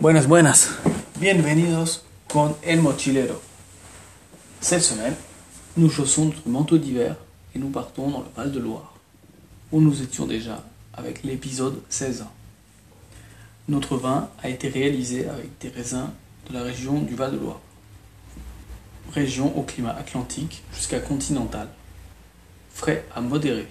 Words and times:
Buenas, 0.00 0.26
buenas. 0.26 0.70
Bienvenidos 1.18 2.04
con 2.26 2.56
El 2.62 2.80
Mochilero. 2.80 3.38
Cette 4.58 4.80
semaine, 4.80 5.14
nous 5.76 5.90
chaussons 5.90 6.24
notre 6.24 6.48
manteau 6.48 6.78
d'hiver 6.78 7.16
et 7.54 7.58
nous 7.58 7.68
partons 7.68 8.08
dans 8.08 8.20
le 8.20 8.30
Val 8.34 8.50
de 8.50 8.58
Loire, 8.58 8.94
où 9.70 9.78
nous 9.78 10.00
étions 10.00 10.24
déjà 10.24 10.64
avec 10.94 11.22
l'épisode 11.22 11.82
16. 11.90 12.24
Notre 13.68 13.98
vin 13.98 14.30
a 14.42 14.48
été 14.48 14.70
réalisé 14.70 15.28
avec 15.28 15.58
des 15.58 15.68
raisins 15.68 16.08
de 16.48 16.54
la 16.54 16.62
région 16.62 17.02
du 17.02 17.14
Val 17.14 17.32
de 17.32 17.36
Loire, 17.36 17.60
région 19.12 19.54
au 19.54 19.64
climat 19.64 19.92
atlantique 19.92 20.62
jusqu'à 20.72 21.00
continental, 21.00 21.68
frais 22.70 23.04
à 23.14 23.20
modéré. 23.20 23.68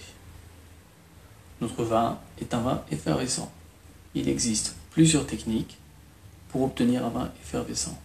Notre 1.60 1.84
vin 1.84 2.20
est 2.40 2.54
un 2.54 2.62
vin 2.62 2.84
effervescent. 2.92 3.52
Il 4.14 4.30
existe 4.30 4.76
plusieurs 4.92 5.26
techniques 5.26 5.80
pour 6.50 6.64
obtenir 6.64 7.06
un 7.06 7.10
vin 7.10 7.32
effervescent. 7.42 7.98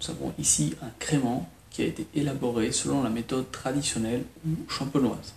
Nous 0.00 0.10
avons 0.10 0.34
ici 0.38 0.74
un 0.82 0.90
crément 0.98 1.48
qui 1.70 1.82
a 1.82 1.86
été 1.86 2.06
élaboré 2.14 2.72
selon 2.72 3.02
la 3.02 3.10
méthode 3.10 3.50
traditionnelle 3.50 4.24
ou 4.46 4.50
champenoise. 4.68 5.34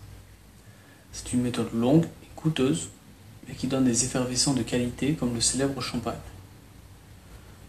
C'est 1.11 1.33
une 1.33 1.41
méthode 1.41 1.73
longue 1.73 2.05
et 2.05 2.27
coûteuse, 2.35 2.89
mais 3.47 3.53
qui 3.53 3.67
donne 3.67 3.85
des 3.85 4.03
effervescents 4.03 4.53
de 4.53 4.63
qualité 4.63 5.13
comme 5.13 5.33
le 5.33 5.41
célèbre 5.41 5.81
champagne. 5.81 6.15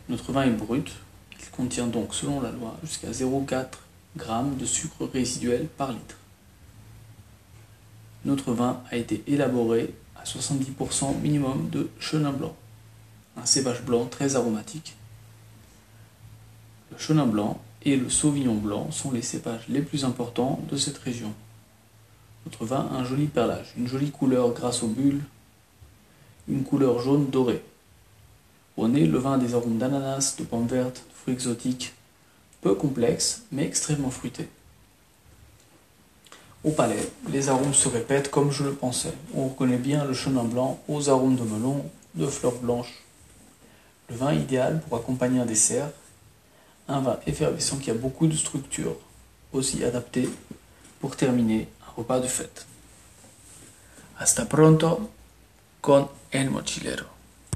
Notre 0.09 0.33
vin 0.33 0.42
est 0.42 0.50
brut, 0.50 0.91
il 1.38 1.50
contient 1.50 1.86
donc 1.86 2.14
selon 2.14 2.41
la 2.41 2.50
loi 2.50 2.77
jusqu'à 2.83 3.11
0,4 3.11 3.66
g 4.19 4.25
de 4.59 4.64
sucre 4.64 5.06
résiduel 5.12 5.66
par 5.66 5.92
litre. 5.92 6.16
Notre 8.25 8.52
vin 8.52 8.83
a 8.91 8.97
été 8.97 9.23
élaboré 9.28 9.95
à 10.16 10.25
70% 10.25 11.20
minimum 11.20 11.69
de 11.70 11.88
chenin 12.00 12.33
blanc, 12.33 12.56
un 13.37 13.47
cépage 13.47 13.83
blanc 13.83 14.07
très 14.07 14.37
aromatique. 14.37 14.97
Le 16.91 16.98
chenin 16.98 17.27
blanc 17.27 17.61
et 17.83 17.97
le 17.97 18.11
sauvignon 18.11 18.55
blanc 18.55 18.91
sont 18.91 19.12
les 19.12 19.23
cépages 19.23 19.67
les 19.69 19.83
plus 19.83 20.05
importants 20.05 20.61
de 20.70 20.77
cette 20.77 20.98
région. 20.98 21.33
Notre 22.45 22.65
vin 22.65 22.89
a 22.93 22.97
un 22.97 23.05
joli 23.05 23.27
perlage, 23.27 23.73
une 23.77 23.89
jolie 23.89 24.11
couleur 24.11 24.53
grâce 24.53 24.83
aux 24.83 24.89
bulles, 24.89 25.23
une 26.48 26.65
couleur 26.65 27.01
jaune 27.01 27.28
dorée. 27.28 27.62
Au 28.77 28.89
nez, 28.89 29.06
le 29.06 29.19
vin 29.19 29.34
a 29.34 29.39
des 29.39 29.55
arômes 29.55 29.78
d'ananas, 29.78 30.37
de 30.39 30.45
pommes 30.45 30.67
vertes, 30.67 31.05
de 31.09 31.15
fruits 31.15 31.34
exotiques, 31.34 31.95
peu 32.61 32.75
complexes 32.75 33.43
mais 33.53 33.65
extrêmement 33.65 34.11
fruités. 34.11 34.48
Au 36.65 36.71
palais, 36.71 37.11
les 37.31 37.48
arômes 37.48 37.75
se 37.75 37.89
répètent 37.89 38.31
comme 38.31 38.50
je 38.50 38.65
le 38.65 38.73
pensais. 38.73 39.15
On 39.34 39.48
reconnaît 39.48 39.77
bien 39.77 40.05
le 40.05 40.15
chenin 40.15 40.45
blanc 40.45 40.81
aux 40.89 41.09
arômes 41.09 41.37
de 41.37 41.43
melon, 41.43 41.84
de 42.17 42.27
fleurs 42.27 42.59
blanches. 42.59 43.06
Le 44.09 44.17
vin 44.17 44.33
idéal 44.33 44.81
pour 44.83 44.99
accompagner 44.99 45.41
un 45.41 45.47
dessert. 45.47 45.91
Un 46.89 47.01
vin 47.01 47.19
effervescent 47.27 47.79
qui 47.79 47.91
a 47.91 47.95
beaucoup 47.95 48.29
de 48.29 48.37
structure, 48.37 48.97
aussi 49.53 49.85
adapté 49.85 50.29
pour 51.01 51.17
terminer 51.17 51.69
un 51.87 51.91
repas 51.97 52.21
de 52.21 52.29
fête. 52.29 52.67
Hasta 54.19 54.47
pronto 54.47 55.11
con 55.81 56.09
el 56.31 56.51
mochilero. 56.51 57.16